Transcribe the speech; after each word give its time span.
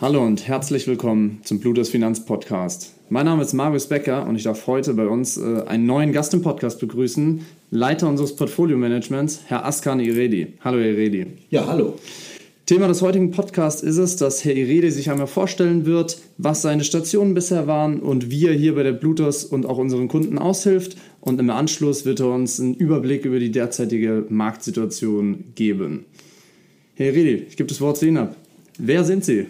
Hallo 0.00 0.24
und 0.24 0.46
herzlich 0.46 0.86
willkommen 0.86 1.40
zum 1.42 1.58
Bluters 1.58 1.88
Finanz 1.88 2.24
Podcast. 2.24 2.94
Mein 3.08 3.26
Name 3.26 3.42
ist 3.42 3.52
Marius 3.52 3.88
Becker 3.88 4.28
und 4.28 4.36
ich 4.36 4.44
darf 4.44 4.68
heute 4.68 4.94
bei 4.94 5.08
uns 5.08 5.38
äh, 5.38 5.62
einen 5.66 5.86
neuen 5.86 6.12
Gast 6.12 6.32
im 6.34 6.40
Podcast 6.40 6.78
begrüßen, 6.78 7.44
Leiter 7.72 8.08
unseres 8.08 8.36
Portfolio-Managements, 8.36 9.40
Herr 9.46 9.66
Askan 9.66 9.98
Iredi. 9.98 10.54
Hallo, 10.60 10.78
Herr 10.78 10.90
Iredi. 10.90 11.26
Ja, 11.50 11.66
hallo. 11.66 11.94
Thema 12.66 12.86
des 12.86 13.02
heutigen 13.02 13.32
Podcasts 13.32 13.82
ist 13.82 13.96
es, 13.96 14.14
dass 14.14 14.44
Herr 14.44 14.54
Iredi 14.54 14.92
sich 14.92 15.10
einmal 15.10 15.26
vorstellen 15.26 15.84
wird, 15.84 16.20
was 16.36 16.62
seine 16.62 16.84
Stationen 16.84 17.34
bisher 17.34 17.66
waren 17.66 17.98
und 17.98 18.30
wie 18.30 18.46
er 18.46 18.54
hier 18.54 18.76
bei 18.76 18.84
der 18.84 18.92
Blutos 18.92 19.44
und 19.44 19.66
auch 19.66 19.78
unseren 19.78 20.06
Kunden 20.06 20.38
aushilft. 20.38 20.96
Und 21.20 21.40
im 21.40 21.50
Anschluss 21.50 22.04
wird 22.04 22.20
er 22.20 22.28
uns 22.28 22.60
einen 22.60 22.74
Überblick 22.74 23.24
über 23.24 23.40
die 23.40 23.50
derzeitige 23.50 24.26
Marktsituation 24.28 25.46
geben. 25.56 26.04
Herr 26.94 27.06
Iredi, 27.06 27.46
ich 27.48 27.56
gebe 27.56 27.68
das 27.68 27.80
Wort 27.80 27.96
zu 27.96 28.06
Ihnen 28.06 28.18
ab. 28.18 28.36
Wer 28.78 29.02
sind 29.02 29.24
Sie? 29.24 29.46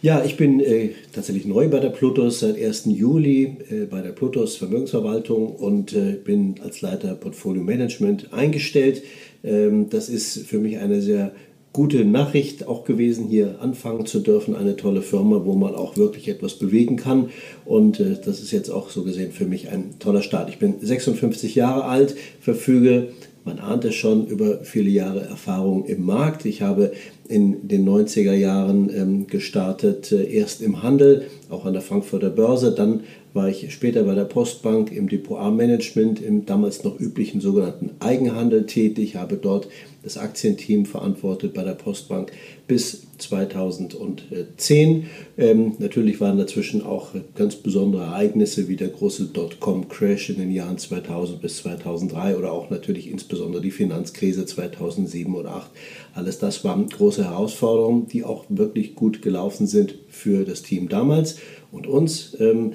Ja, 0.00 0.24
ich 0.24 0.36
bin 0.36 0.60
äh, 0.60 0.90
tatsächlich 1.12 1.44
neu 1.44 1.68
bei 1.68 1.80
der 1.80 1.88
Plutos 1.88 2.38
seit 2.38 2.56
1. 2.56 2.84
Juli 2.86 3.56
äh, 3.68 3.86
bei 3.86 4.00
der 4.00 4.10
Plutos 4.10 4.56
Vermögensverwaltung 4.56 5.56
und 5.56 5.92
äh, 5.92 6.12
bin 6.12 6.54
als 6.62 6.82
Leiter 6.82 7.14
Portfolio 7.16 7.64
Management 7.64 8.32
eingestellt. 8.32 9.02
Ähm, 9.42 9.90
das 9.90 10.08
ist 10.08 10.46
für 10.46 10.60
mich 10.60 10.78
eine 10.78 11.02
sehr 11.02 11.32
gute 11.72 12.04
Nachricht 12.04 12.68
auch 12.68 12.84
gewesen, 12.84 13.26
hier 13.26 13.56
anfangen 13.60 14.06
zu 14.06 14.20
dürfen. 14.20 14.54
Eine 14.54 14.76
tolle 14.76 15.02
Firma, 15.02 15.44
wo 15.44 15.54
man 15.54 15.74
auch 15.74 15.96
wirklich 15.96 16.28
etwas 16.28 16.54
bewegen 16.54 16.96
kann. 16.96 17.30
Und 17.64 17.98
äh, 17.98 18.20
das 18.24 18.40
ist 18.40 18.52
jetzt 18.52 18.70
auch 18.70 18.90
so 18.90 19.02
gesehen 19.02 19.32
für 19.32 19.46
mich 19.46 19.68
ein 19.68 19.98
toller 19.98 20.22
Start. 20.22 20.48
Ich 20.48 20.60
bin 20.60 20.76
56 20.80 21.56
Jahre 21.56 21.86
alt, 21.86 22.14
verfüge 22.40 23.08
man 23.48 23.60
ahnt 23.60 23.86
es 23.86 23.94
schon 23.94 24.26
über 24.26 24.62
viele 24.62 24.90
Jahre 24.90 25.22
Erfahrung 25.22 25.86
im 25.86 26.04
Markt. 26.04 26.44
Ich 26.44 26.60
habe 26.60 26.92
in 27.28 27.66
den 27.66 27.88
90er 27.88 28.34
Jahren 28.34 28.90
ähm, 28.94 29.26
gestartet, 29.26 30.12
äh, 30.12 30.24
erst 30.24 30.60
im 30.60 30.82
Handel, 30.82 31.24
auch 31.48 31.64
an 31.64 31.72
der 31.72 31.80
Frankfurter 31.80 32.28
Börse, 32.28 32.74
dann 32.74 33.04
war 33.38 33.48
ich 33.48 33.72
später 33.72 34.02
bei 34.02 34.16
der 34.16 34.24
Postbank 34.24 34.90
im 34.90 35.08
Depot 35.08 35.38
Management, 35.54 36.20
im 36.20 36.44
damals 36.44 36.82
noch 36.82 36.98
üblichen 36.98 37.40
sogenannten 37.40 37.92
Eigenhandel 38.00 38.66
tätig, 38.66 39.14
habe 39.14 39.36
dort 39.36 39.68
das 40.02 40.18
Aktienteam 40.18 40.86
verantwortet 40.86 41.54
bei 41.54 41.62
der 41.62 41.74
Postbank 41.74 42.32
bis 42.66 43.06
2010. 43.18 45.06
Ähm, 45.36 45.72
natürlich 45.78 46.20
waren 46.20 46.36
dazwischen 46.38 46.82
auch 46.82 47.10
ganz 47.36 47.54
besondere 47.54 48.04
Ereignisse 48.04 48.68
wie 48.68 48.76
der 48.76 48.88
große 48.88 49.26
Dotcom-Crash 49.26 50.30
in 50.30 50.38
den 50.38 50.50
Jahren 50.50 50.78
2000 50.78 51.40
bis 51.40 51.58
2003 51.58 52.36
oder 52.36 52.52
auch 52.52 52.70
natürlich 52.70 53.08
insbesondere 53.08 53.62
die 53.62 53.70
Finanzkrise 53.70 54.46
2007 54.46 55.32
oder 55.34 55.50
2008. 55.50 55.70
Alles 56.14 56.38
das 56.38 56.64
waren 56.64 56.88
große 56.88 57.24
Herausforderungen, 57.24 58.08
die 58.08 58.24
auch 58.24 58.44
wirklich 58.48 58.96
gut 58.96 59.22
gelaufen 59.22 59.68
sind 59.68 59.94
für 60.08 60.44
das 60.44 60.62
Team 60.62 60.88
damals 60.88 61.36
und 61.70 61.86
uns. 61.86 62.36
Ähm, 62.40 62.72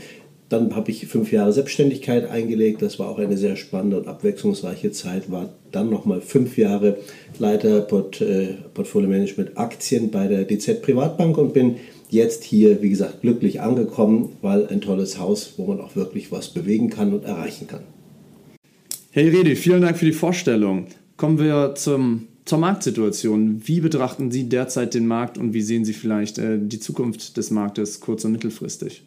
dann 0.54 0.76
habe 0.76 0.92
ich 0.92 1.08
fünf 1.08 1.32
Jahre 1.32 1.52
Selbstständigkeit 1.52 2.30
eingelegt. 2.30 2.84
Das 2.84 3.00
war 3.00 3.10
auch 3.10 3.18
eine 3.18 3.38
sehr 3.38 3.56
spannende 3.56 3.98
und 3.98 4.08
abwechslungsreiche 4.08 4.92
Zeit. 4.92 5.32
War 5.32 5.50
dann 5.72 5.90
nochmal 5.90 6.22
fünf 6.22 6.58
Jahre 6.58 6.98
Leiter 7.40 7.82
Port, 7.82 8.22
äh, 8.22 8.50
Portfolio 8.74 9.10
Management 9.10 9.58
Aktien 9.58 10.12
bei 10.12 10.28
der 10.28 10.46
DZ 10.46 10.84
Privatbank 10.84 11.38
und 11.40 11.54
bin 11.54 11.78
jetzt 12.10 12.44
hier, 12.44 12.84
wie 12.84 12.92
gesagt, 12.92 13.22
glücklich 13.22 13.62
angekommen, 13.62 14.34
weil 14.42 14.68
ein 14.68 14.80
tolles 14.80 15.18
Haus, 15.18 15.56
wo 15.58 15.66
man 15.66 15.82
auch 15.82 15.96
wirklich 15.96 16.32
was 16.32 16.50
bewegen 16.50 16.92
kann 16.92 17.14
und 17.14 17.26
erreichen 17.26 17.66
kann. 17.66 17.82
Hey 19.10 19.30
Redi, 19.30 19.56
vielen 19.56 19.82
Dank 19.82 19.98
für 19.98 20.06
die 20.06 20.12
Vorstellung. 20.12 20.86
Kommen 21.18 21.40
wir 21.40 21.74
zum, 21.76 22.28
zur 22.46 22.60
Marktsituation. 22.60 23.64
Wie 23.66 23.80
betrachten 23.80 24.30
Sie 24.30 24.50
derzeit 24.50 24.94
den 24.94 25.08
Markt 25.08 25.40
und 25.40 25.54
wie 25.56 25.62
sehen 25.62 25.84
Sie 25.84 25.94
vielleicht 25.94 26.38
äh, 26.38 26.60
die 26.62 26.80
Zukunft 26.80 27.38
des 27.38 27.50
Marktes 27.50 28.00
kurz- 28.00 28.24
und 28.26 28.34
mittelfristig? 28.34 29.04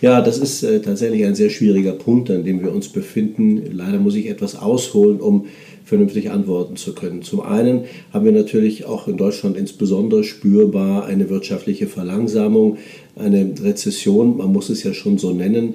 Ja, 0.00 0.22
das 0.22 0.38
ist 0.38 0.62
äh, 0.62 0.80
tatsächlich 0.80 1.26
ein 1.26 1.34
sehr 1.34 1.50
schwieriger 1.50 1.92
Punkt, 1.92 2.30
an 2.30 2.42
dem 2.42 2.62
wir 2.62 2.72
uns 2.72 2.88
befinden. 2.88 3.62
Leider 3.70 3.98
muss 3.98 4.14
ich 4.14 4.30
etwas 4.30 4.56
ausholen, 4.56 5.20
um 5.20 5.46
vernünftig 5.84 6.30
antworten 6.30 6.76
zu 6.76 6.94
können. 6.94 7.20
Zum 7.20 7.40
einen 7.40 7.84
haben 8.10 8.24
wir 8.24 8.32
natürlich 8.32 8.86
auch 8.86 9.08
in 9.08 9.18
Deutschland 9.18 9.58
insbesondere 9.58 10.24
spürbar 10.24 11.04
eine 11.04 11.28
wirtschaftliche 11.28 11.86
Verlangsamung, 11.86 12.78
eine 13.14 13.52
Rezession, 13.62 14.38
man 14.38 14.52
muss 14.52 14.70
es 14.70 14.82
ja 14.84 14.94
schon 14.94 15.18
so 15.18 15.32
nennen, 15.32 15.74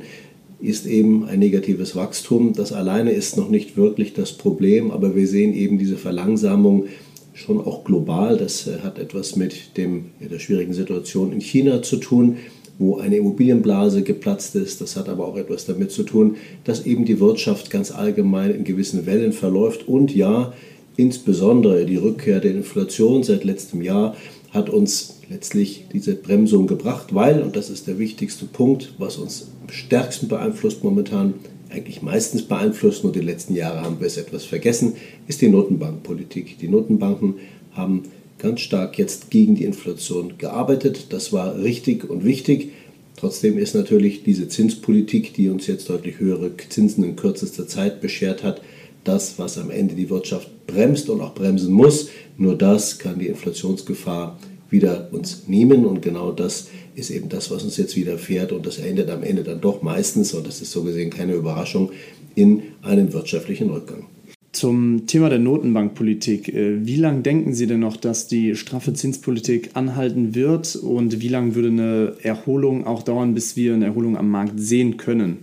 ist 0.59 0.87
eben 0.87 1.25
ein 1.25 1.37
negatives 1.37 1.95
Wachstum. 1.95 2.53
Das 2.53 2.73
alleine 2.73 3.11
ist 3.11 3.37
noch 3.37 3.49
nicht 3.49 3.77
wirklich 3.77 4.13
das 4.13 4.31
Problem, 4.33 4.89
aber 4.89 5.15
wir 5.15 5.27
sehen 5.27 5.53
eben 5.53 5.77
diese 5.77 5.97
Verlangsamung 5.97 6.85
schon 7.33 7.59
auch 7.59 7.83
global. 7.83 8.37
Das 8.37 8.65
äh, 8.65 8.79
hat 8.81 8.97
etwas 8.97 9.35
mit 9.35 9.77
dem, 9.77 10.05
der 10.19 10.39
schwierigen 10.39 10.73
Situation 10.73 11.31
in 11.31 11.41
China 11.41 11.83
zu 11.83 11.97
tun 11.97 12.37
wo 12.77 12.97
eine 12.97 13.17
Immobilienblase 13.17 14.03
geplatzt 14.03 14.55
ist. 14.55 14.81
Das 14.81 14.95
hat 14.95 15.09
aber 15.09 15.27
auch 15.27 15.37
etwas 15.37 15.65
damit 15.65 15.91
zu 15.91 16.03
tun, 16.03 16.35
dass 16.63 16.85
eben 16.85 17.05
die 17.05 17.19
Wirtschaft 17.19 17.69
ganz 17.69 17.91
allgemein 17.91 18.51
in 18.51 18.63
gewissen 18.63 19.05
Wellen 19.05 19.33
verläuft 19.33 19.87
und 19.87 20.13
ja, 20.13 20.53
insbesondere 20.97 21.85
die 21.85 21.97
Rückkehr 21.97 22.39
der 22.39 22.51
Inflation 22.51 23.23
seit 23.23 23.43
letztem 23.43 23.81
Jahr 23.81 24.15
hat 24.51 24.69
uns 24.69 25.19
letztlich 25.29 25.85
diese 25.91 26.15
Bremsung 26.15 26.67
gebracht, 26.67 27.13
weil, 27.13 27.41
und 27.41 27.55
das 27.55 27.69
ist 27.69 27.87
der 27.87 27.99
wichtigste 27.99 28.45
Punkt, 28.45 28.93
was 28.97 29.17
uns 29.17 29.49
am 29.61 29.69
stärksten 29.69 30.27
beeinflusst 30.27 30.83
momentan, 30.83 31.33
eigentlich 31.69 32.01
meistens 32.01 32.43
beeinflusst, 32.43 33.03
nur 33.03 33.11
die 33.11 33.19
letzten 33.19 33.53
Jahre 33.53 33.81
haben 33.81 33.99
wir 33.99 34.07
es 34.07 34.17
etwas 34.17 34.45
vergessen, 34.45 34.93
ist 35.27 35.41
die 35.41 35.49
Notenbankpolitik. 35.49 36.57
Die 36.59 36.69
Notenbanken 36.69 37.35
haben 37.71 38.03
ganz 38.37 38.61
stark 38.61 38.97
jetzt 38.97 39.31
gegen 39.31 39.55
die 39.55 39.65
Inflation 39.65 40.37
gearbeitet. 40.37 41.07
Das 41.09 41.31
war 41.33 41.57
richtig 41.57 42.09
und 42.09 42.23
wichtig. 42.23 42.71
Trotzdem 43.15 43.57
ist 43.57 43.75
natürlich 43.75 44.23
diese 44.23 44.49
Zinspolitik, 44.49 45.33
die 45.33 45.49
uns 45.49 45.67
jetzt 45.67 45.89
deutlich 45.89 46.19
höhere 46.19 46.51
Zinsen 46.69 47.03
in 47.03 47.15
kürzester 47.15 47.67
Zeit 47.67 48.01
beschert 48.01 48.43
hat, 48.43 48.61
das, 49.05 49.39
was 49.39 49.57
am 49.57 49.69
Ende 49.69 49.95
die 49.95 50.09
Wirtschaft 50.09 50.49
bremst 50.67 51.09
und 51.09 51.21
auch 51.21 51.33
bremsen 51.33 51.71
muss. 51.71 52.09
Nur 52.37 52.57
das 52.57 52.99
kann 52.99 53.19
die 53.19 53.27
Inflationsgefahr 53.27 54.37
wieder 54.69 55.09
uns 55.11 55.47
nehmen 55.47 55.85
und 55.85 56.01
genau 56.01 56.31
das 56.31 56.67
ist 56.95 57.11
eben 57.11 57.29
das, 57.29 57.51
was 57.51 57.63
uns 57.63 57.77
jetzt 57.77 57.95
widerfährt 57.95 58.51
und 58.51 58.65
das 58.65 58.79
endet 58.79 59.09
am 59.09 59.23
Ende 59.23 59.43
dann 59.43 59.61
doch 59.61 59.81
meistens, 59.81 60.33
und 60.33 60.47
das 60.47 60.61
ist 60.61 60.71
so 60.71 60.83
gesehen 60.83 61.09
keine 61.09 61.33
Überraschung, 61.33 61.91
in 62.33 62.63
einem 62.81 63.13
wirtschaftlichen 63.13 63.69
Rückgang. 63.69 64.07
Zum 64.55 65.05
Thema 65.05 65.27
der 65.27 65.39
Notenbankpolitik. 65.39 66.47
Äh, 66.47 66.85
wie 66.85 66.95
lange 66.95 67.23
denken 67.23 67.53
Sie 67.53 67.67
denn 67.67 67.81
noch, 67.81 67.97
dass 67.97 68.27
die 68.27 68.55
straffe 68.55 68.93
Zinspolitik 68.93 69.71
anhalten 69.73 70.33
wird 70.33 70.77
und 70.77 71.19
wie 71.19 71.27
lange 71.27 71.55
würde 71.55 71.67
eine 71.67 72.13
Erholung 72.23 72.87
auch 72.87 73.03
dauern, 73.03 73.33
bis 73.33 73.57
wir 73.57 73.73
eine 73.73 73.83
Erholung 73.83 74.15
am 74.15 74.29
Markt 74.29 74.57
sehen 74.57 74.95
können? 74.95 75.39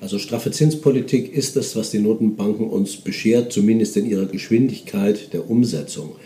Also 0.00 0.18
straffe 0.18 0.50
Zinspolitik 0.50 1.32
ist 1.32 1.54
das, 1.54 1.76
was 1.76 1.92
die 1.92 2.00
Notenbanken 2.00 2.66
uns 2.66 2.96
beschert, 2.96 3.52
zumindest 3.52 3.96
in 3.96 4.04
ihrer 4.04 4.26
Geschwindigkeit 4.26 5.32
der 5.32 5.48
Umsetzung. 5.48 6.16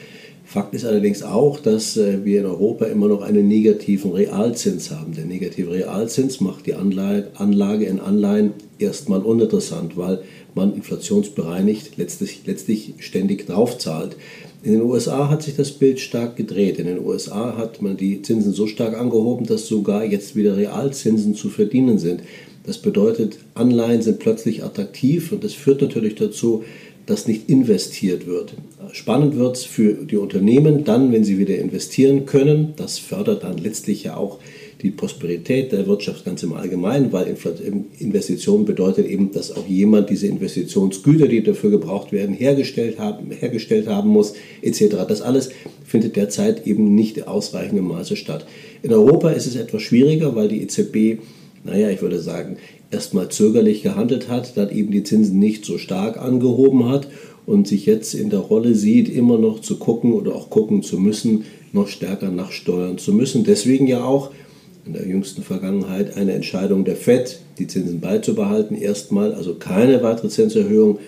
Fakt 0.46 0.72
ist 0.72 0.87
allerdings 0.87 1.22
auch, 1.22 1.61
dass 1.61 1.99
äh, 1.99 2.25
wir 2.25 2.40
in 2.40 2.46
Europa 2.46 2.87
immer 2.87 3.08
noch 3.08 3.20
einen 3.20 3.49
negativen 3.49 4.12
Realzins 4.12 4.90
haben. 4.90 5.14
Der 5.14 5.26
negative 5.26 5.72
Realzins 5.72 6.40
macht 6.40 6.64
die 6.64 6.72
Anlage 6.72 7.84
in 7.84 8.00
Anleihen 8.00 8.54
erstmal 8.78 9.20
uninteressant, 9.20 9.99
weil 9.99 10.22
man 10.58 10.75
inflationsbereinigt 10.75 11.96
letztlich, 11.96 12.40
letztlich 12.44 12.94
ständig 12.99 13.46
draufzahlt. 13.46 14.16
In 14.62 14.72
den 14.72 14.82
USA 14.82 15.31
hat 15.31 15.43
sich 15.43 15.55
das 15.56 15.70
Bild 15.70 16.00
stark 16.00 16.37
gedreht. 16.37 16.78
In 16.78 16.87
den 16.87 17.05
USA 17.05 17.56
hat 17.56 17.81
man 17.81 17.96
die 17.96 18.22
Zinsen 18.22 18.52
so 18.52 18.66
stark 18.66 18.99
angehoben, 18.99 19.46
dass 19.46 19.69
sogar 19.69 20.05
jetzt 20.05 20.34
wieder 20.34 20.56
Realzinsen 20.56 21.34
zu 21.34 21.49
verdienen 21.49 21.99
sind. 21.99 22.22
Das 22.66 22.78
bedeutet, 22.78 23.38
Anleihen 23.55 24.02
sind 24.02 24.19
plötzlich 24.19 24.64
attraktiv 24.64 25.32
und 25.32 25.44
das 25.44 25.55
führt 25.55 25.81
natürlich 25.81 26.16
dazu, 26.16 26.64
dass 27.06 27.26
nicht 27.26 27.49
investiert 27.49 28.26
wird. 28.26 28.52
Spannend 28.93 29.37
wird 29.37 29.56
es 29.56 29.64
für 29.64 29.94
die 29.94 30.19
Unternehmen 30.19 30.84
dann, 30.84 31.12
wenn 31.12 31.25
sie 31.25 31.38
wieder 31.38 31.56
investieren 31.56 32.26
können. 32.26 32.75
Das 32.76 32.99
fördert 32.99 33.44
dann 33.44 33.56
letztlich 33.56 34.04
ja 34.04 34.16
auch 34.16 34.38
die 34.40 34.68
Prosperität 34.92 35.72
der 35.72 35.88
Wirtschaft 35.88 36.25
ganz 36.25 36.42
im 36.44 36.52
Allgemeinen, 36.52 37.12
weil 37.12 37.34
Investition 37.98 38.64
bedeutet 38.64 39.08
eben, 39.08 39.32
dass 39.32 39.56
auch 39.56 39.66
jemand 39.66 40.08
diese 40.08 40.28
Investitionsgüter, 40.28 41.26
die 41.26 41.42
dafür 41.42 41.70
gebraucht 41.70 42.12
werden, 42.12 42.34
hergestellt 42.34 42.98
haben, 42.98 43.30
hergestellt 43.32 43.88
haben 43.88 44.10
muss, 44.10 44.34
etc. 44.62 44.96
Das 45.08 45.20
alles 45.20 45.50
findet 45.84 46.14
derzeit 46.14 46.66
eben 46.66 46.94
nicht 46.94 47.16
in 47.16 47.25
ausreichendem 47.25 47.88
Maße 47.88 48.14
statt. 48.14 48.46
In 48.82 48.92
Europa 48.92 49.30
ist 49.30 49.46
es 49.46 49.56
etwas 49.56 49.82
schwieriger, 49.82 50.36
weil 50.36 50.48
die 50.48 50.62
EZB, 50.62 51.20
naja, 51.64 51.90
ich 51.90 52.00
würde 52.00 52.20
sagen, 52.20 52.56
erstmal 52.92 53.30
zögerlich 53.30 53.82
gehandelt 53.82 54.28
hat, 54.28 54.56
dann 54.56 54.70
eben 54.70 54.92
die 54.92 55.02
Zinsen 55.02 55.40
nicht 55.40 55.64
so 55.64 55.76
stark 55.76 56.19
angehoben 56.19 56.88
hat 56.88 57.08
und 57.46 57.66
sich 57.66 57.84
jetzt 57.84 58.14
in 58.14 58.30
der 58.30 58.40
Rolle 58.40 58.75
sieht, 58.75 59.08
immer 59.08 59.38
noch 59.38 59.60
zu 59.60 59.78
gucken 59.78 60.12
oder 60.12 60.36
auch 60.36 60.50
gucken 60.50 60.82
zu 60.82 60.98
müssen, 60.98 61.44
noch 61.72 61.88
stärker 61.88 62.30
nachsteuern 62.30 62.98
zu 62.98 63.12
müssen. 63.12 63.42
Deswegen 63.42 63.86
ja 63.88 64.04
auch 64.04 64.30
in 64.88 64.94
der 64.94 65.06
jüngsten 65.06 65.43
Vergangenheit 65.43 66.17
eine 66.17 66.32
Entscheidung 66.32 66.85
der 66.85 66.96
FED, 66.96 67.40
die 67.58 67.67
Zinsen 67.67 68.00
beizubehalten. 68.00 68.75
Erstmal, 68.75 69.35
also 69.35 69.55
keine 69.55 70.02
weitere 70.02 70.29
Zinserhöhung, 70.29 70.99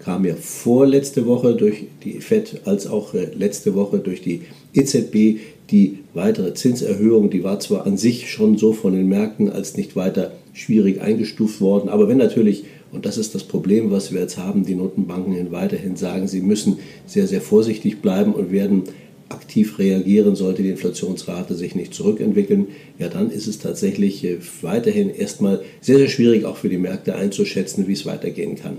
kam 0.00 0.24
ja 0.24 0.34
vorletzte 0.34 1.26
Woche 1.26 1.54
durch 1.54 1.84
die 2.04 2.20
FED 2.20 2.62
als 2.64 2.86
auch 2.86 3.14
äh, 3.14 3.26
letzte 3.34 3.74
Woche 3.74 3.98
durch 3.98 4.22
die 4.22 4.42
EZB. 4.74 5.38
Die 5.70 5.98
weitere 6.14 6.54
Zinserhöhung, 6.54 7.30
die 7.30 7.44
war 7.44 7.60
zwar 7.60 7.86
an 7.86 7.96
sich 7.96 8.30
schon 8.30 8.58
so 8.58 8.72
von 8.72 8.92
den 8.92 9.08
Märkten 9.08 9.50
als 9.50 9.76
nicht 9.76 9.96
weiter 9.96 10.32
schwierig 10.52 11.00
eingestuft 11.00 11.60
worden, 11.60 11.88
aber 11.88 12.08
wenn 12.08 12.18
natürlich, 12.18 12.64
und 12.90 13.06
das 13.06 13.18
ist 13.18 13.34
das 13.34 13.44
Problem, 13.44 13.90
was 13.90 14.12
wir 14.12 14.20
jetzt 14.20 14.38
haben, 14.38 14.64
die 14.64 14.74
Notenbanken 14.74 15.52
weiterhin 15.52 15.94
sagen, 15.94 16.26
sie 16.26 16.40
müssen 16.40 16.78
sehr, 17.06 17.28
sehr 17.28 17.40
vorsichtig 17.40 18.00
bleiben 18.00 18.32
und 18.32 18.50
werden 18.50 18.84
aktiv 19.28 19.78
reagieren, 19.78 20.36
sollte 20.36 20.62
die 20.62 20.70
Inflationsrate 20.70 21.54
sich 21.54 21.74
nicht 21.74 21.94
zurückentwickeln, 21.94 22.68
ja, 22.98 23.08
dann 23.08 23.30
ist 23.30 23.46
es 23.46 23.58
tatsächlich 23.58 24.24
äh, 24.24 24.38
weiterhin 24.62 25.10
erstmal 25.10 25.62
sehr, 25.80 25.98
sehr 25.98 26.08
schwierig, 26.08 26.44
auch 26.44 26.56
für 26.56 26.68
die 26.68 26.78
Märkte 26.78 27.14
einzuschätzen, 27.14 27.86
wie 27.88 27.92
es 27.92 28.06
weitergehen 28.06 28.56
kann. 28.56 28.78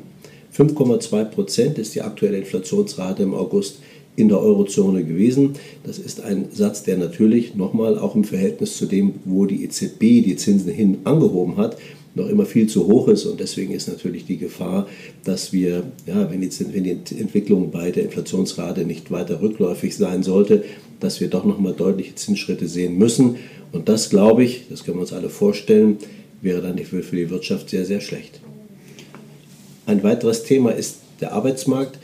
5,2 0.56 1.26
Prozent 1.26 1.78
ist 1.78 1.94
die 1.96 2.02
aktuelle 2.02 2.38
Inflationsrate 2.38 3.24
im 3.24 3.34
August 3.34 3.80
in 4.20 4.28
der 4.28 4.40
Eurozone 4.40 5.04
gewesen. 5.04 5.54
Das 5.84 5.98
ist 5.98 6.22
ein 6.22 6.50
Satz, 6.52 6.84
der 6.84 6.98
natürlich 6.98 7.56
nochmal 7.56 7.98
auch 7.98 8.16
im 8.16 8.24
Verhältnis 8.24 8.78
zu 8.78 8.86
dem, 8.86 9.16
wo 9.26 9.46
die 9.46 9.64
EZB 9.64 10.00
die 10.00 10.36
Zinsen 10.36 10.72
hin 10.72 10.98
angehoben 11.06 11.58
hat, 11.58 11.78
noch 12.16 12.28
immer 12.28 12.46
viel 12.46 12.68
zu 12.68 12.88
hoch 12.88 13.08
ist. 13.08 13.26
Und 13.26 13.40
deswegen 13.40 13.74
ist 13.74 13.88
natürlich 13.88 14.26
die 14.26 14.38
Gefahr, 14.38 14.88
dass 15.24 15.54
wir, 15.54 15.84
ja, 16.06 16.30
wenn 16.30 16.42
die, 16.42 16.50
wenn 16.74 16.84
die 16.84 17.20
Entwicklung 17.20 17.72
bei 17.72 17.92
der 17.92 18.04
Inflationsrate 18.04 18.86
nicht 18.86 19.10
weiter 19.12 19.42
rückläufig 19.42 19.96
sein 19.96 20.24
sollte, 20.24 20.64
dass 21.00 21.22
wir 21.22 21.30
doch 21.30 21.46
nochmal 21.46 21.74
deutliche 21.74 22.16
Zinsschritte 22.16 22.68
sehen 22.68 22.98
müssen. 22.98 23.38
Und 23.72 23.88
das, 23.88 24.10
glaube 24.10 24.44
ich, 24.44 24.66
das 24.70 24.84
können 24.84 24.98
wir 24.98 25.02
uns 25.02 25.14
alle 25.14 25.30
vorstellen, 25.30 25.98
wäre 26.42 26.62
dann 26.62 26.78
für 26.80 27.02
die 27.16 27.30
Wirtschaft 27.30 27.70
sehr, 27.70 27.86
sehr 27.86 28.02
schlecht. 28.02 28.42
Ein 29.86 30.04
weiteres 30.04 30.44
Thema 30.44 30.72
ist 30.72 30.98
der 31.22 31.34
Arbeitsmarkt. 31.34 31.99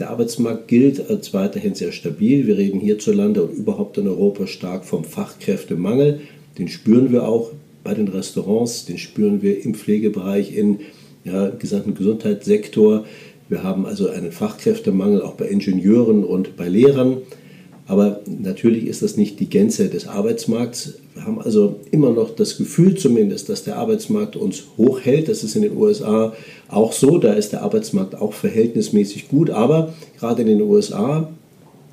Der 0.00 0.08
Arbeitsmarkt 0.08 0.66
gilt 0.66 1.10
als 1.10 1.34
weiterhin 1.34 1.74
sehr 1.74 1.92
stabil. 1.92 2.46
Wir 2.46 2.56
reden 2.56 2.80
hierzulande 2.80 3.42
und 3.42 3.52
überhaupt 3.52 3.98
in 3.98 4.08
Europa 4.08 4.46
stark 4.46 4.86
vom 4.86 5.04
Fachkräftemangel. 5.04 6.22
Den 6.56 6.68
spüren 6.68 7.12
wir 7.12 7.28
auch 7.28 7.50
bei 7.84 7.92
den 7.92 8.08
Restaurants, 8.08 8.86
den 8.86 8.96
spüren 8.96 9.42
wir 9.42 9.62
im 9.62 9.74
Pflegebereich, 9.74 10.56
im 10.56 10.78
ja, 11.24 11.50
gesamten 11.50 11.94
Gesundheitssektor. 11.94 13.04
Wir 13.50 13.62
haben 13.62 13.84
also 13.84 14.08
einen 14.08 14.32
Fachkräftemangel 14.32 15.20
auch 15.20 15.34
bei 15.34 15.48
Ingenieuren 15.48 16.24
und 16.24 16.56
bei 16.56 16.68
Lehrern. 16.70 17.18
Aber 17.90 18.20
natürlich 18.24 18.86
ist 18.86 19.02
das 19.02 19.16
nicht 19.16 19.40
die 19.40 19.50
Gänze 19.50 19.88
des 19.88 20.06
Arbeitsmarkts. 20.06 20.94
Wir 21.14 21.24
haben 21.24 21.40
also 21.40 21.80
immer 21.90 22.10
noch 22.10 22.30
das 22.30 22.56
Gefühl 22.56 22.96
zumindest, 22.96 23.48
dass 23.48 23.64
der 23.64 23.78
Arbeitsmarkt 23.78 24.36
uns 24.36 24.62
hochhält. 24.78 25.28
Das 25.28 25.42
ist 25.42 25.56
in 25.56 25.62
den 25.62 25.76
USA 25.76 26.32
auch 26.68 26.92
so. 26.92 27.18
Da 27.18 27.32
ist 27.32 27.50
der 27.50 27.62
Arbeitsmarkt 27.62 28.14
auch 28.14 28.32
verhältnismäßig 28.32 29.28
gut. 29.28 29.50
Aber 29.50 29.92
gerade 30.20 30.42
in 30.42 30.46
den 30.46 30.62
USA 30.62 31.30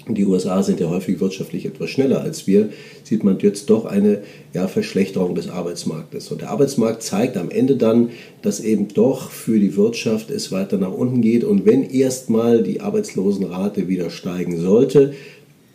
die 0.10 0.26
USA 0.26 0.64
sind 0.64 0.80
ja 0.80 0.90
häufig 0.90 1.20
wirtschaftlich 1.20 1.66
etwas 1.66 1.90
schneller 1.90 2.22
als 2.22 2.48
wir, 2.48 2.70
sieht 3.04 3.26
man 3.26 3.38
jetzt 3.40 3.70
doch 3.70 3.86
eine 3.86 4.20
ja, 4.54 4.68
Verschlechterung 4.68 5.36
des 5.36 5.50
Arbeitsmarktes. 5.50 6.32
Und 6.32 6.42
der 6.42 6.50
Arbeitsmarkt 6.50 7.04
zeigt 7.04 7.36
am 7.36 7.50
Ende 7.50 7.76
dann, 7.76 8.12
dass 8.42 8.60
eben 8.60 8.88
doch 8.88 9.32
für 9.32 9.60
die 9.60 9.76
Wirtschaft 9.76 10.32
es 10.32 10.52
weiter 10.52 10.78
nach 10.78 10.94
unten 10.94 11.22
geht. 11.22 11.44
Und 11.44 11.66
wenn 11.66 11.84
erstmal 11.84 12.64
die 12.64 12.80
Arbeitslosenrate 12.80 13.90
wieder 13.90 14.10
steigen 14.10 14.62
sollte, 14.62 15.14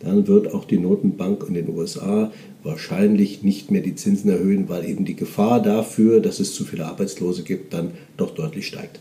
dann 0.03 0.27
wird 0.27 0.53
auch 0.53 0.65
die 0.65 0.77
Notenbank 0.77 1.45
in 1.47 1.53
den 1.53 1.69
USA 1.69 2.31
wahrscheinlich 2.63 3.43
nicht 3.43 3.71
mehr 3.71 3.81
die 3.81 3.95
Zinsen 3.95 4.29
erhöhen, 4.29 4.69
weil 4.69 4.85
eben 4.85 5.05
die 5.05 5.15
Gefahr 5.15 5.61
dafür, 5.61 6.19
dass 6.19 6.39
es 6.39 6.53
zu 6.53 6.65
viele 6.65 6.85
Arbeitslose 6.85 7.43
gibt, 7.43 7.73
dann 7.73 7.91
doch 8.17 8.31
deutlich 8.31 8.67
steigt. 8.67 8.99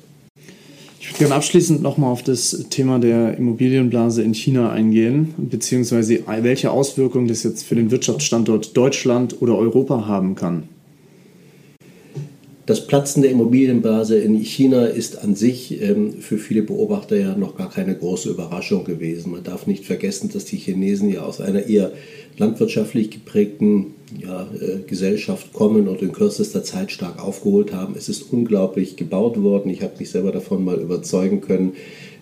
Ich 1.00 1.08
würde 1.08 1.18
gerne 1.18 1.34
abschließend 1.34 1.82
nochmal 1.82 2.12
auf 2.12 2.22
das 2.22 2.66
Thema 2.70 3.00
der 3.00 3.36
Immobilienblase 3.36 4.22
in 4.22 4.34
China 4.34 4.70
eingehen, 4.70 5.34
beziehungsweise 5.36 6.20
welche 6.26 6.70
Auswirkungen 6.70 7.26
das 7.26 7.42
jetzt 7.42 7.64
für 7.64 7.74
den 7.74 7.90
Wirtschaftsstandort 7.90 8.76
Deutschland 8.76 9.42
oder 9.42 9.58
Europa 9.58 10.06
haben 10.06 10.36
kann. 10.36 10.68
Das 12.64 12.86
Platzen 12.86 13.22
der 13.22 13.32
Immobilienblase 13.32 14.18
in 14.18 14.36
China 14.36 14.86
ist 14.86 15.18
an 15.18 15.34
sich 15.34 15.82
ähm, 15.82 16.14
für 16.20 16.38
viele 16.38 16.62
Beobachter 16.62 17.16
ja 17.16 17.36
noch 17.36 17.56
gar 17.56 17.68
keine 17.68 17.96
große 17.96 18.30
Überraschung 18.30 18.84
gewesen. 18.84 19.32
Man 19.32 19.42
darf 19.42 19.66
nicht 19.66 19.84
vergessen, 19.84 20.30
dass 20.32 20.44
die 20.44 20.58
Chinesen 20.58 21.10
ja 21.10 21.22
aus 21.22 21.40
einer 21.40 21.66
eher 21.66 21.90
landwirtschaftlich 22.38 23.10
geprägten 23.10 23.94
ja, 24.20 24.48
äh, 24.60 24.78
Gesellschaft 24.86 25.52
kommen 25.52 25.88
und 25.88 26.02
in 26.02 26.12
kürzester 26.12 26.62
Zeit 26.62 26.92
stark 26.92 27.20
aufgeholt 27.20 27.72
haben. 27.72 27.94
Es 27.96 28.08
ist 28.08 28.32
unglaublich 28.32 28.94
gebaut 28.94 29.42
worden. 29.42 29.68
Ich 29.70 29.82
habe 29.82 29.94
mich 29.98 30.10
selber 30.10 30.30
davon 30.30 30.64
mal 30.64 30.80
überzeugen 30.80 31.40
können. 31.40 31.72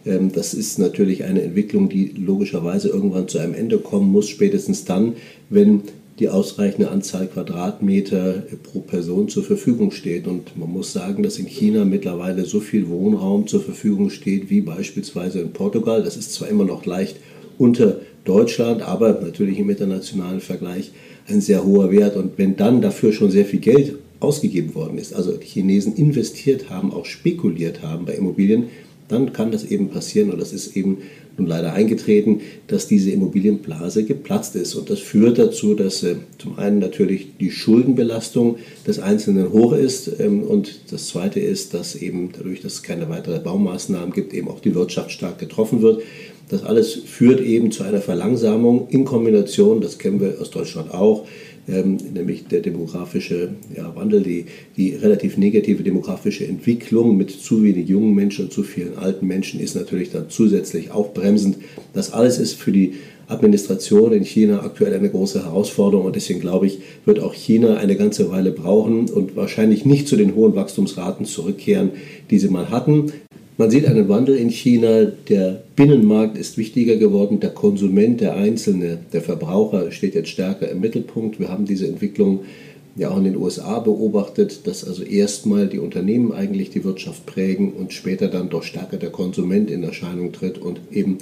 Ähm, 0.06 0.32
das 0.32 0.54
ist 0.54 0.78
natürlich 0.78 1.24
eine 1.24 1.42
Entwicklung, 1.42 1.90
die 1.90 2.14
logischerweise 2.16 2.88
irgendwann 2.88 3.28
zu 3.28 3.38
einem 3.38 3.52
Ende 3.52 3.76
kommen 3.76 4.10
muss, 4.10 4.30
spätestens 4.30 4.86
dann, 4.86 5.16
wenn 5.50 5.82
die 6.20 6.28
ausreichende 6.28 6.90
Anzahl 6.90 7.26
Quadratmeter 7.26 8.42
pro 8.62 8.80
Person 8.80 9.28
zur 9.28 9.42
Verfügung 9.42 9.90
steht. 9.90 10.26
Und 10.26 10.56
man 10.56 10.70
muss 10.70 10.92
sagen, 10.92 11.22
dass 11.22 11.38
in 11.38 11.46
China 11.46 11.86
mittlerweile 11.86 12.44
so 12.44 12.60
viel 12.60 12.88
Wohnraum 12.88 13.46
zur 13.46 13.62
Verfügung 13.62 14.10
steht 14.10 14.50
wie 14.50 14.60
beispielsweise 14.60 15.40
in 15.40 15.52
Portugal. 15.52 16.02
Das 16.02 16.18
ist 16.18 16.34
zwar 16.34 16.48
immer 16.48 16.64
noch 16.64 16.84
leicht 16.84 17.16
unter 17.56 18.00
Deutschland, 18.24 18.82
aber 18.82 19.18
natürlich 19.22 19.58
im 19.58 19.70
internationalen 19.70 20.40
Vergleich 20.40 20.92
ein 21.26 21.40
sehr 21.40 21.64
hoher 21.64 21.90
Wert. 21.90 22.16
Und 22.16 22.36
wenn 22.36 22.54
dann 22.56 22.82
dafür 22.82 23.12
schon 23.12 23.30
sehr 23.30 23.46
viel 23.46 23.60
Geld 23.60 23.94
ausgegeben 24.20 24.74
worden 24.74 24.98
ist, 24.98 25.14
also 25.14 25.32
die 25.32 25.46
Chinesen 25.46 25.96
investiert 25.96 26.68
haben, 26.68 26.92
auch 26.92 27.06
spekuliert 27.06 27.80
haben 27.82 28.04
bei 28.04 28.12
Immobilien, 28.12 28.64
dann 29.08 29.32
kann 29.32 29.50
das 29.50 29.64
eben 29.64 29.88
passieren 29.88 30.30
und 30.30 30.40
das 30.40 30.52
ist 30.52 30.76
eben 30.76 30.98
nun 31.40 31.48
leider 31.48 31.72
eingetreten, 31.72 32.40
dass 32.66 32.86
diese 32.86 33.10
Immobilienblase 33.10 34.04
geplatzt 34.04 34.54
ist. 34.56 34.74
Und 34.74 34.90
das 34.90 35.00
führt 35.00 35.38
dazu, 35.38 35.74
dass 35.74 36.02
äh, 36.02 36.16
zum 36.38 36.58
einen 36.58 36.78
natürlich 36.78 37.36
die 37.40 37.50
Schuldenbelastung 37.50 38.56
des 38.86 38.98
Einzelnen 38.98 39.52
hoch 39.52 39.72
ist 39.72 40.20
ähm, 40.20 40.42
und 40.42 40.92
das 40.92 41.08
Zweite 41.08 41.40
ist, 41.40 41.74
dass 41.74 41.96
eben 41.96 42.30
dadurch, 42.36 42.60
dass 42.60 42.74
es 42.74 42.82
keine 42.82 43.08
weiteren 43.08 43.42
Baumaßnahmen 43.42 44.12
gibt, 44.12 44.34
eben 44.34 44.48
auch 44.48 44.60
die 44.60 44.74
Wirtschaft 44.74 45.10
stark 45.10 45.38
getroffen 45.38 45.82
wird. 45.82 46.02
Das 46.50 46.64
alles 46.64 46.94
führt 46.94 47.40
eben 47.40 47.70
zu 47.70 47.84
einer 47.84 48.00
Verlangsamung 48.00 48.88
in 48.90 49.04
Kombination, 49.04 49.80
das 49.80 49.98
kennen 49.98 50.20
wir 50.20 50.40
aus 50.40 50.50
Deutschland 50.50 50.92
auch, 50.92 51.26
ähm, 51.70 51.98
nämlich 52.12 52.46
der 52.46 52.60
demografische 52.60 53.54
ja, 53.76 53.94
Wandel, 53.94 54.22
die, 54.22 54.46
die 54.76 54.94
relativ 54.94 55.36
negative 55.36 55.82
demografische 55.82 56.46
Entwicklung 56.46 57.16
mit 57.16 57.30
zu 57.30 57.62
wenig 57.62 57.88
jungen 57.88 58.14
Menschen 58.14 58.46
und 58.46 58.52
zu 58.52 58.62
vielen 58.62 58.96
alten 58.96 59.26
Menschen 59.26 59.60
ist 59.60 59.76
natürlich 59.76 60.10
dann 60.10 60.28
zusätzlich 60.28 60.90
auch 60.90 61.12
bremsend. 61.12 61.58
Das 61.92 62.12
alles 62.12 62.38
ist 62.38 62.54
für 62.54 62.72
die 62.72 62.94
Administration 63.28 64.12
in 64.12 64.24
China 64.24 64.62
aktuell 64.64 64.92
eine 64.92 65.08
große 65.08 65.44
Herausforderung 65.44 66.06
und 66.06 66.16
deswegen 66.16 66.40
glaube 66.40 66.66
ich, 66.66 66.80
wird 67.04 67.20
auch 67.20 67.32
China 67.32 67.76
eine 67.76 67.96
ganze 67.96 68.30
Weile 68.30 68.50
brauchen 68.50 69.08
und 69.08 69.36
wahrscheinlich 69.36 69.84
nicht 69.84 70.08
zu 70.08 70.16
den 70.16 70.34
hohen 70.34 70.56
Wachstumsraten 70.56 71.26
zurückkehren, 71.26 71.90
die 72.30 72.38
sie 72.38 72.48
mal 72.48 72.70
hatten. 72.70 73.12
Man 73.60 73.70
sieht 73.70 73.84
einen 73.84 74.08
Wandel 74.08 74.36
in 74.36 74.48
China. 74.48 75.04
Der 75.28 75.62
Binnenmarkt 75.76 76.38
ist 76.38 76.56
wichtiger 76.56 76.96
geworden. 76.96 77.40
Der 77.40 77.50
Konsument, 77.50 78.22
der 78.22 78.34
Einzelne, 78.34 79.00
der 79.12 79.20
Verbraucher 79.20 79.92
steht 79.92 80.14
jetzt 80.14 80.30
stärker 80.30 80.70
im 80.70 80.80
Mittelpunkt. 80.80 81.38
Wir 81.38 81.50
haben 81.50 81.66
diese 81.66 81.86
Entwicklung 81.86 82.40
ja 82.96 83.10
auch 83.10 83.18
in 83.18 83.24
den 83.24 83.36
USA 83.36 83.78
beobachtet, 83.80 84.66
dass 84.66 84.88
also 84.88 85.02
erstmal 85.02 85.66
die 85.66 85.78
Unternehmen 85.78 86.32
eigentlich 86.32 86.70
die 86.70 86.84
Wirtschaft 86.84 87.26
prägen 87.26 87.74
und 87.74 87.92
später 87.92 88.28
dann 88.28 88.48
doch 88.48 88.62
stärker 88.62 88.96
der 88.96 89.10
Konsument 89.10 89.70
in 89.70 89.82
Erscheinung 89.82 90.32
tritt 90.32 90.56
und 90.56 90.80
eben 90.90 91.18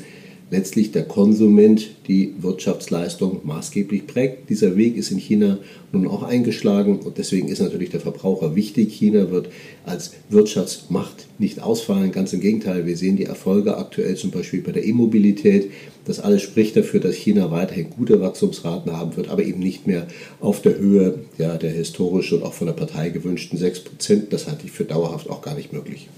letztlich 0.50 0.92
der 0.92 1.04
Konsument 1.04 1.90
die 2.06 2.34
Wirtschaftsleistung 2.38 3.40
maßgeblich 3.44 4.06
prägt. 4.06 4.48
Dieser 4.48 4.76
Weg 4.76 4.96
ist 4.96 5.10
in 5.10 5.18
China 5.18 5.58
nun 5.92 6.06
auch 6.06 6.22
eingeschlagen 6.22 7.00
und 7.00 7.18
deswegen 7.18 7.48
ist 7.48 7.60
natürlich 7.60 7.90
der 7.90 8.00
Verbraucher 8.00 8.54
wichtig. 8.54 8.94
China 8.94 9.30
wird 9.30 9.48
als 9.84 10.12
Wirtschaftsmacht 10.30 11.26
nicht 11.38 11.60
ausfallen, 11.62 12.12
ganz 12.12 12.32
im 12.32 12.40
Gegenteil. 12.40 12.86
Wir 12.86 12.96
sehen 12.96 13.16
die 13.16 13.24
Erfolge 13.24 13.76
aktuell 13.76 14.16
zum 14.16 14.30
Beispiel 14.30 14.62
bei 14.62 14.72
der 14.72 14.84
E-Mobilität. 14.84 15.70
Das 16.06 16.20
alles 16.20 16.42
spricht 16.42 16.76
dafür, 16.76 17.00
dass 17.00 17.14
China 17.14 17.50
weiterhin 17.50 17.90
gute 17.90 18.20
Wachstumsraten 18.20 18.92
haben 18.92 19.16
wird, 19.16 19.28
aber 19.28 19.42
eben 19.42 19.60
nicht 19.60 19.86
mehr 19.86 20.06
auf 20.40 20.62
der 20.62 20.78
Höhe 20.78 21.20
ja, 21.36 21.58
der 21.58 21.70
historisch 21.70 22.32
und 22.32 22.42
auch 22.42 22.54
von 22.54 22.66
der 22.66 22.74
Partei 22.74 23.10
gewünschten 23.10 23.58
6%. 23.58 24.28
Das 24.30 24.46
halte 24.46 24.64
ich 24.64 24.72
für 24.72 24.84
dauerhaft 24.84 25.28
auch 25.28 25.42
gar 25.42 25.54
nicht 25.54 25.72
möglich. 25.72 26.08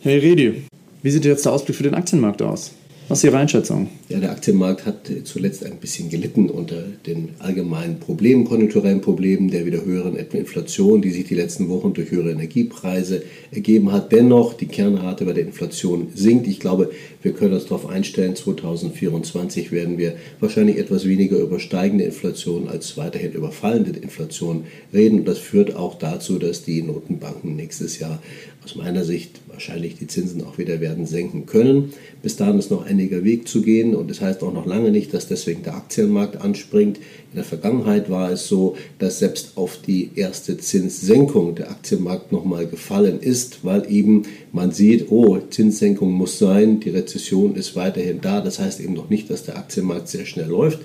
Herr 0.00 0.22
Redi, 0.22 0.62
wie 1.02 1.10
sieht 1.10 1.26
jetzt 1.26 1.44
der 1.44 1.52
Ausblick 1.52 1.76
für 1.76 1.82
den 1.82 1.94
Aktienmarkt 1.94 2.40
aus? 2.40 2.72
Was 3.10 3.18
ist 3.18 3.24
Ihre 3.24 3.38
Einschätzung? 3.38 3.88
Ja, 4.08 4.20
der 4.20 4.30
Aktienmarkt 4.30 4.86
hat 4.86 5.10
zuletzt 5.24 5.66
ein 5.66 5.78
bisschen 5.78 6.10
gelitten 6.10 6.48
unter 6.48 6.84
den 7.08 7.30
allgemeinen 7.40 7.98
Problemen, 7.98 8.44
konjunkturellen 8.44 9.00
Problemen, 9.00 9.50
der 9.50 9.66
wieder 9.66 9.84
höheren 9.84 10.14
Inflation, 10.14 11.02
die 11.02 11.10
sich 11.10 11.24
die 11.24 11.34
letzten 11.34 11.68
Wochen 11.68 11.92
durch 11.92 12.12
höhere 12.12 12.30
Energiepreise 12.30 13.24
ergeben 13.50 13.90
hat. 13.90 14.12
Dennoch, 14.12 14.54
die 14.54 14.66
Kernrate 14.66 15.24
bei 15.24 15.32
der 15.32 15.42
Inflation 15.42 16.12
sinkt. 16.14 16.46
Ich 16.46 16.60
glaube, 16.60 16.92
wir 17.20 17.32
können 17.32 17.54
uns 17.54 17.64
darauf 17.64 17.88
einstellen, 17.88 18.36
2024 18.36 19.72
werden 19.72 19.98
wir 19.98 20.14
wahrscheinlich 20.38 20.78
etwas 20.78 21.04
weniger 21.04 21.38
über 21.38 21.58
steigende 21.58 22.04
Inflation 22.04 22.68
als 22.68 22.96
weiterhin 22.96 23.32
über 23.32 23.50
fallende 23.50 23.98
Inflation 23.98 24.66
reden. 24.92 25.18
Und 25.18 25.24
das 25.26 25.38
führt 25.38 25.74
auch 25.74 25.98
dazu, 25.98 26.38
dass 26.38 26.62
die 26.62 26.82
Notenbanken 26.82 27.56
nächstes 27.56 27.98
Jahr 27.98 28.22
aus 28.64 28.76
meiner 28.76 29.04
Sicht 29.04 29.40
wahrscheinlich 29.48 29.96
die 29.96 30.06
Zinsen 30.06 30.44
auch 30.44 30.58
wieder 30.58 30.80
werden 30.80 31.06
senken 31.06 31.46
können. 31.46 31.92
Bis 32.22 32.36
dahin 32.36 32.58
ist 32.58 32.70
noch 32.70 32.86
einiger 33.00 33.24
Weg 33.24 33.48
zu 33.48 33.62
gehen 33.62 33.94
und 33.94 34.10
das 34.10 34.20
heißt 34.20 34.42
auch 34.42 34.52
noch 34.52 34.66
lange 34.66 34.90
nicht, 34.90 35.14
dass 35.14 35.26
deswegen 35.26 35.62
der 35.62 35.74
Aktienmarkt 35.74 36.40
anspringt. 36.42 36.98
In 36.98 37.36
der 37.36 37.44
Vergangenheit 37.44 38.10
war 38.10 38.30
es 38.30 38.46
so, 38.46 38.76
dass 38.98 39.20
selbst 39.20 39.56
auf 39.56 39.78
die 39.78 40.10
erste 40.16 40.58
Zinssenkung 40.58 41.54
der 41.54 41.70
Aktienmarkt 41.70 42.30
nochmal 42.30 42.66
gefallen 42.66 43.20
ist, 43.20 43.64
weil 43.64 43.90
eben 43.90 44.24
man 44.52 44.72
sieht, 44.72 45.10
oh, 45.10 45.38
Zinssenkung 45.48 46.12
muss 46.12 46.38
sein, 46.38 46.80
die 46.80 46.90
Rezession 46.90 47.54
ist 47.54 47.74
weiterhin 47.74 48.20
da. 48.20 48.40
Das 48.42 48.58
heißt 48.58 48.80
eben 48.80 48.94
noch 48.94 49.08
nicht, 49.08 49.30
dass 49.30 49.44
der 49.44 49.56
Aktienmarkt 49.56 50.08
sehr 50.08 50.26
schnell 50.26 50.48
läuft. 50.48 50.80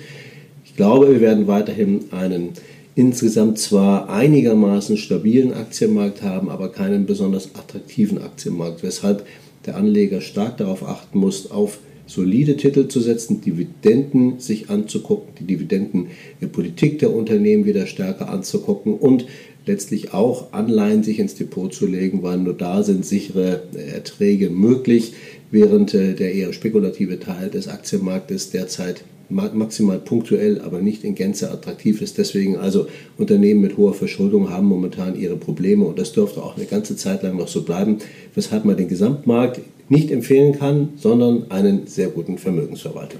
Ich 0.64 0.76
glaube, 0.76 1.12
wir 1.12 1.22
werden 1.22 1.48
weiterhin 1.48 2.06
einen 2.12 2.50
insgesamt 2.96 3.60
zwar 3.60 4.10
einigermaßen 4.10 4.96
stabilen 4.96 5.54
Aktienmarkt 5.54 6.22
haben, 6.22 6.50
aber 6.50 6.72
keinen 6.72 7.06
besonders 7.06 7.56
attraktiven 7.56 8.20
Aktienmarkt, 8.22 8.84
weshalb 8.84 9.26
der 9.66 9.76
Anleger 9.76 10.22
stark 10.22 10.58
darauf 10.58 10.88
achten 10.88 11.18
muss, 11.20 11.52
auf 11.52 11.80
solide 12.08 12.58
Titel 12.58 12.88
zu 12.88 13.00
setzen, 13.00 13.42
Dividenden 13.42 14.40
sich 14.40 14.70
anzugucken, 14.70 15.34
die 15.40 15.46
Dividendenpolitik 15.46 17.00
der 17.00 17.14
Unternehmen 17.14 17.66
wieder 17.66 17.88
stärker 17.88 18.30
anzugucken 18.30 18.94
und 18.94 19.26
letztlich 19.66 20.14
auch 20.14 20.54
Anleihen 20.54 21.04
sich 21.04 21.20
ins 21.20 21.36
Depot 21.36 21.74
zu 21.74 21.88
legen, 21.88 22.22
weil 22.24 22.38
nur 22.38 22.54
da 22.54 22.84
sind 22.84 23.06
sichere 23.06 23.64
Erträge 23.94 24.50
möglich, 24.50 25.14
während 25.52 25.94
äh, 25.94 26.14
der 26.14 26.34
eher 26.34 26.54
spekulative 26.54 27.20
Teil 27.20 27.50
des 27.50 27.68
Aktienmarktes 27.68 28.52
derzeit 28.52 29.04
maximal 29.30 29.98
punktuell, 29.98 30.62
aber 30.62 30.82
nicht 30.82 31.04
in 31.04 31.16
Gänze 31.16 31.50
attraktiv 31.50 32.02
ist. 32.02 32.20
Deswegen 32.20 32.58
also 32.58 32.88
Unternehmen 33.18 33.62
mit 33.62 33.76
hoher 33.76 33.96
Verschuldung 33.96 34.52
haben 34.52 34.68
momentan 34.68 35.20
ihre 35.20 35.36
Probleme 35.36 35.86
und 35.86 35.98
das 35.98 36.14
dürfte 36.14 36.44
auch 36.44 36.58
eine 36.58 36.68
ganze 36.68 36.96
Zeit 36.96 37.24
lang 37.24 37.38
noch 37.38 37.48
so 37.48 37.64
bleiben, 37.64 37.98
weshalb 38.36 38.66
man 38.66 38.78
den 38.78 38.88
Gesamtmarkt 38.88 39.62
nicht 39.90 40.12
empfehlen 40.12 40.58
kann, 40.58 40.90
sondern 40.98 41.52
einen 41.52 41.88
sehr 41.88 42.08
guten 42.08 42.38
Vermögensverwalter. 42.38 43.18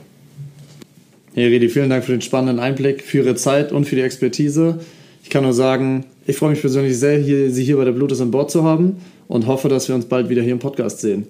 Herr 1.34 1.50
Redi, 1.50 1.70
vielen 1.70 1.90
Dank 1.90 2.06
für 2.06 2.14
den 2.14 2.22
spannenden 2.22 2.60
Einblick, 2.60 3.02
für 3.02 3.20
Ihre 3.20 3.36
Zeit 3.36 3.72
und 3.72 3.86
für 3.86 3.96
die 3.96 4.02
Expertise. 4.02 4.80
Ich 5.24 5.30
kann 5.30 5.44
nur 5.44 5.54
sagen, 5.54 6.06
ich 6.26 6.38
freue 6.38 6.52
mich 6.52 6.62
persönlich 6.62 6.98
sehr, 6.98 7.18
hier, 7.18 7.52
Sie 7.52 7.64
hier 7.64 7.78
bei 7.78 7.86
der 7.86 7.92
Bluetooth 7.92 8.22
an 8.22 8.32
Bord 8.32 8.50
zu 8.50 8.64
haben 8.64 8.98
und 9.28 9.46
hoffe, 9.48 9.68
dass 9.68 9.88
wir 9.88 9.96
uns 9.96 10.06
bald 10.06 10.30
wieder 10.30 10.42
hier 10.42 10.54
im 10.54 10.60
Podcast 10.60 11.02
sehen. 11.02 11.28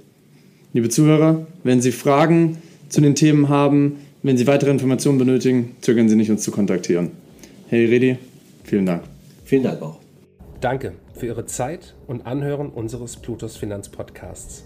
Liebe 0.74 0.90
Zuhörer, 0.90 1.48
wenn 1.64 1.82
Sie 1.82 1.92
Fragen 1.92 2.58
zu 2.90 3.02
den 3.02 3.16
Themen 3.16 3.50
haben, 3.50 3.96
wenn 4.22 4.38
Sie 4.38 4.48
weitere 4.48 4.72
Informationen 4.72 5.18
benötigen, 5.18 5.76
zögern 5.82 6.08
Sie 6.10 6.16
nicht, 6.16 6.30
uns 6.30 6.44
zu 6.44 6.52
kontaktieren. 6.52 7.12
Herr 7.70 7.80
Redi, 7.80 8.18
vielen 8.64 8.86
Dank. 8.86 9.04
Vielen 9.44 9.64
Dank 9.64 9.82
auch. 9.82 9.98
Danke 10.62 10.94
für 11.14 11.28
Ihre 11.28 11.46
Zeit 11.46 11.96
und 12.08 12.26
Anhören 12.26 12.70
unseres 12.70 13.18
Plutos 13.18 13.58
Finanzpodcasts. 13.58 14.66